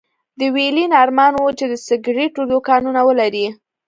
د 0.39 0.41
ويلين 0.55 0.91
ارمان 1.03 1.33
و 1.37 1.47
چې 1.59 1.65
د 1.69 1.73
سګرېټو 1.87 2.41
دوکانونه 2.51 2.99
ولري. 3.09 3.47